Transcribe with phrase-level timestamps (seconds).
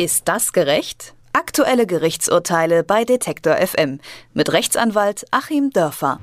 [0.00, 1.12] Ist das gerecht?
[1.34, 4.00] Aktuelle Gerichtsurteile bei Detektor FM
[4.32, 6.20] mit Rechtsanwalt Achim Dörfer.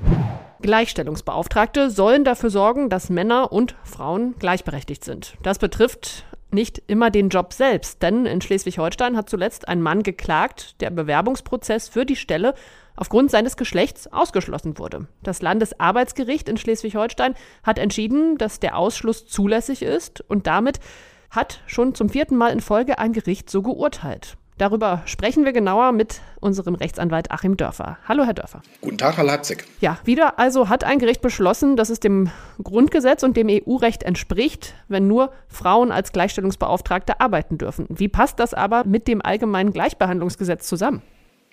[0.62, 5.34] Gleichstellungsbeauftragte sollen dafür sorgen, dass Männer und Frauen gleichberechtigt sind.
[5.44, 10.80] Das betrifft nicht immer den Job selbst, denn in Schleswig-Holstein hat zuletzt ein Mann geklagt,
[10.80, 12.54] der Bewerbungsprozess für die Stelle
[12.96, 15.06] aufgrund seines Geschlechts ausgeschlossen wurde.
[15.22, 20.80] Das Landesarbeitsgericht in Schleswig-Holstein hat entschieden, dass der Ausschluss zulässig ist und damit
[21.30, 24.36] hat schon zum vierten Mal in Folge ein Gericht so geurteilt.
[24.58, 27.96] Darüber sprechen wir genauer mit unserem Rechtsanwalt Achim Dörfer.
[28.08, 28.60] Hallo, Herr Dörfer.
[28.80, 29.64] Guten Tag, Herr Leipzig.
[29.80, 32.30] Ja, wieder also hat ein Gericht beschlossen, dass es dem
[32.62, 37.86] Grundgesetz und dem EU-Recht entspricht, wenn nur Frauen als Gleichstellungsbeauftragte arbeiten dürfen.
[37.88, 41.02] Wie passt das aber mit dem allgemeinen Gleichbehandlungsgesetz zusammen?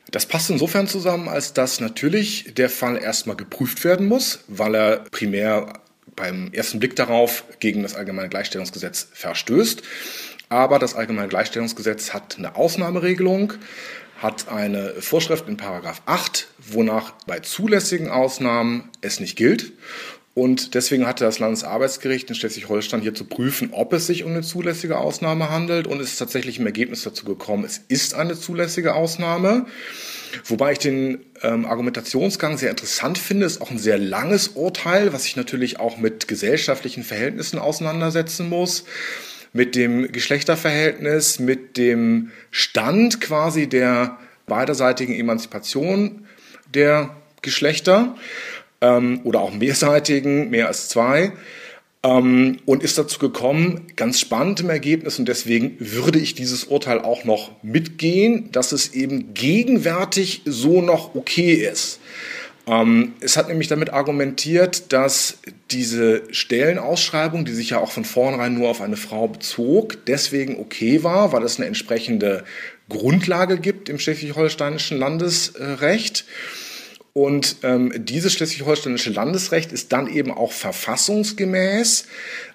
[0.09, 4.97] Das passt insofern zusammen, als dass natürlich der Fall erstmal geprüft werden muss, weil er
[5.11, 5.73] primär
[6.15, 9.81] beim ersten Blick darauf gegen das allgemeine Gleichstellungsgesetz verstößt.
[10.49, 13.53] Aber das Allgemeine Gleichstellungsgesetz hat eine Ausnahmeregelung,
[14.17, 19.73] hat eine Vorschrift in Paragraph 8, wonach bei zulässigen Ausnahmen es nicht gilt.
[20.35, 24.41] Und deswegen hatte das Landesarbeitsgericht in Schleswig-Holstein hier zu prüfen, ob es sich um eine
[24.41, 25.87] zulässige Ausnahme handelt.
[25.87, 29.65] Und es ist tatsächlich im Ergebnis dazu gekommen, es ist eine zulässige Ausnahme.
[30.43, 35.23] Wobei ich den ähm, Argumentationsgang sehr interessant finde, ist auch ein sehr langes Urteil, was
[35.23, 38.83] sich natürlich auch mit gesellschaftlichen Verhältnissen auseinandersetzen muss
[39.53, 46.25] mit dem Geschlechterverhältnis, mit dem Stand quasi der beiderseitigen Emanzipation
[46.73, 48.17] der Geschlechter
[48.81, 51.33] ähm, oder auch mehrseitigen, mehr als zwei.
[52.03, 56.99] Ähm, und ist dazu gekommen, ganz spannend im Ergebnis, und deswegen würde ich dieses Urteil
[56.99, 61.99] auch noch mitgehen, dass es eben gegenwärtig so noch okay ist.
[62.67, 65.37] Ähm, es hat nämlich damit argumentiert, dass
[65.71, 71.03] diese Stellenausschreibung, die sich ja auch von vornherein nur auf eine Frau bezog, deswegen okay
[71.03, 72.43] war, weil es eine entsprechende
[72.89, 76.25] Grundlage gibt im schleswig-holsteinischen Landesrecht.
[77.17, 82.07] Und ähm, dieses schleswig-holsteinische Landesrecht ist dann eben auch verfassungsgemäß,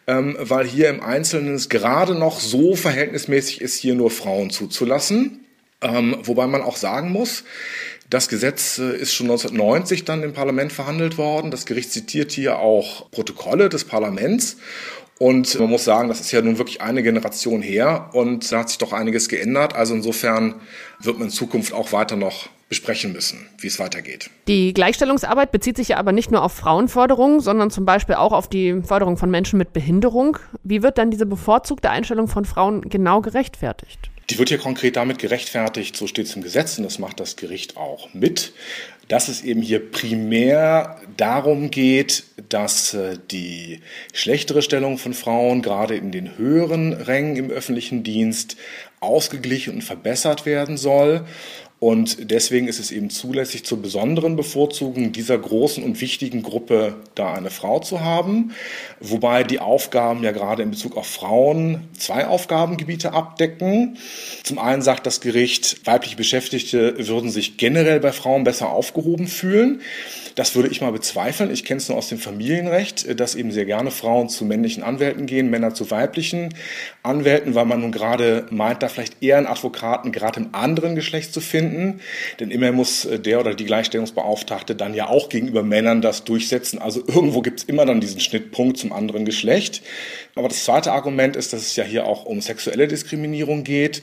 [0.07, 5.47] ähm, weil hier im Einzelnen es gerade noch so verhältnismäßig ist, hier nur Frauen zuzulassen.
[5.81, 7.45] Ähm, wobei man auch sagen muss,
[8.11, 11.51] das Gesetz äh, ist schon 1990 dann im Parlament verhandelt worden.
[11.51, 14.59] Das Gericht zitiert hier auch Protokolle des Parlaments.
[15.19, 18.69] Und man muss sagen, das ist ja nun wirklich eine Generation her und da hat
[18.69, 19.75] sich doch einiges geändert.
[19.75, 20.57] Also insofern
[20.99, 24.31] wird man in Zukunft auch weiter noch besprechen müssen, wie es weitergeht.
[24.47, 28.49] Die Gleichstellungsarbeit bezieht sich ja aber nicht nur auf Frauenforderungen, sondern zum Beispiel auch auf
[28.49, 30.39] die Förderung von Menschen mit Behinderung.
[30.63, 34.11] Wie wird dann diese bevorzugte Einstellung von Frauen genau gerechtfertigt?
[34.31, 37.35] Die wird hier konkret damit gerechtfertigt, so steht es im Gesetz und das macht das
[37.35, 38.53] Gericht auch mit,
[39.09, 43.81] dass es eben hier primär darum geht, dass äh, die
[44.13, 48.57] schlechtere Stellung von Frauen gerade in den höheren Rängen im öffentlichen Dienst
[49.01, 51.27] ausgeglichen und verbessert werden soll
[51.81, 57.33] und deswegen ist es eben zulässig, zur besonderen Bevorzugung dieser großen und wichtigen Gruppe da
[57.33, 58.53] eine Frau zu haben.
[59.01, 63.97] Wobei die Aufgaben ja gerade in Bezug auf Frauen zwei Aufgabengebiete abdecken.
[64.43, 69.81] Zum einen sagt das Gericht, weibliche Beschäftigte würden sich generell bei Frauen besser aufgehoben fühlen.
[70.35, 71.51] Das würde ich mal bezweifeln.
[71.51, 75.25] Ich kenne es nur aus dem Familienrecht, dass eben sehr gerne Frauen zu männlichen Anwälten
[75.25, 76.55] gehen, Männer zu weiblichen
[77.03, 81.33] Anwälten, weil man nun gerade meint, da vielleicht eher einen Advokaten gerade im anderen Geschlecht
[81.33, 81.70] zu finden.
[82.39, 86.79] Denn immer muss äh, der oder die Gleichstellungsbeauftragte dann ja auch gegenüber Männern das durchsetzen.
[86.79, 89.83] Also irgendwo gibt es immer dann diesen Schnittpunkt zum anderen Geschlecht.
[90.35, 94.03] Aber das zweite Argument ist, dass es ja hier auch um sexuelle Diskriminierung geht.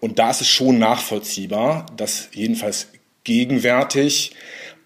[0.00, 2.88] Und da ist es schon nachvollziehbar, dass jedenfalls
[3.24, 4.32] gegenwärtig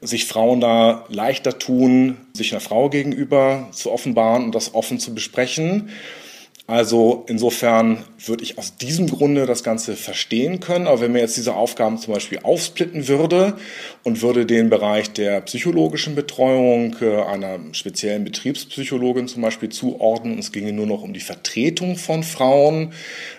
[0.00, 5.14] sich Frauen da leichter tun, sich einer Frau gegenüber zu offenbaren und das offen zu
[5.14, 5.90] besprechen.
[6.72, 10.86] Also insofern würde ich aus diesem Grunde das Ganze verstehen können.
[10.86, 13.58] Aber wenn man jetzt diese Aufgaben zum Beispiel aufsplitten würde
[14.04, 20.38] und würde den Bereich der psychologischen Betreuung äh, einer speziellen Betriebspsychologin zum Beispiel zuordnen und
[20.38, 22.94] es ginge nur noch um die Vertretung von Frauen,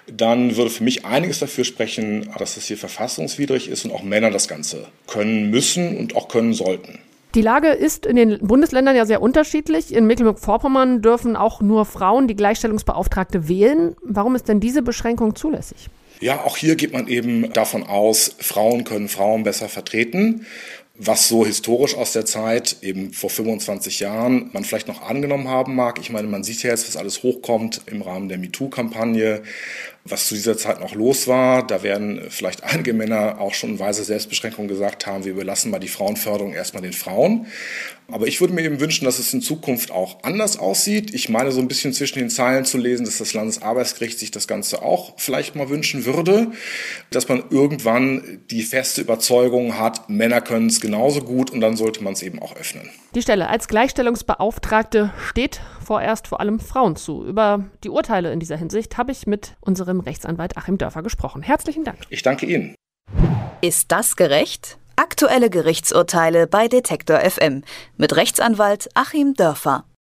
[0.06, 4.30] dann würde für mich einiges dafür sprechen, dass das hier verfassungswidrig ist und auch Männer
[4.30, 7.00] das Ganze können müssen und auch können sollten.
[7.36, 9.94] Die Lage ist in den Bundesländern ja sehr unterschiedlich.
[9.94, 13.96] In Mecklenburg-Vorpommern dürfen auch nur Frauen die Gleichstellungsbeauftragte wählen.
[14.04, 15.90] Warum ist denn diese Beschränkung zulässig?
[16.20, 20.46] Ja, auch hier geht man eben davon aus, Frauen können Frauen besser vertreten
[20.96, 25.76] was so historisch aus der Zeit, eben vor 25 Jahren, man vielleicht noch angenommen haben
[25.76, 26.00] mag.
[26.00, 29.42] Ich meine, man sieht ja jetzt, was alles hochkommt im Rahmen der MeToo-Kampagne.
[30.06, 31.66] was zu dieser Zeit noch los war.
[31.66, 35.88] Da werden vielleicht einige Männer auch schon weise Selbstbeschränkungen gesagt haben, wir überlassen mal die
[35.88, 37.48] Frauenförderung erstmal den Frauen.
[38.10, 41.14] Aber ich würde mir eben wünschen, dass es in Zukunft auch anders aussieht.
[41.14, 44.46] Ich meine so ein bisschen zwischen den Zeilen zu lesen, dass das Landesarbeitsgericht sich das
[44.46, 46.52] Ganze auch vielleicht mal wünschen würde,
[47.12, 52.04] dass man irgendwann die feste Überzeugung hat, Männer können es genauso gut und dann sollte
[52.04, 52.90] man es eben auch öffnen.
[53.16, 57.26] Die Stelle als Gleichstellungsbeauftragte steht vorerst vor allem Frauen zu.
[57.26, 61.42] Über die Urteile in dieser Hinsicht habe ich mit unserem Rechtsanwalt Achim Dörfer gesprochen.
[61.42, 62.00] Herzlichen Dank.
[62.10, 62.76] Ich danke Ihnen.
[63.62, 64.78] Ist das gerecht?
[64.96, 67.64] Aktuelle Gerichtsurteile bei Detektor FM
[67.98, 69.86] mit Rechtsanwalt Achim Dörfer.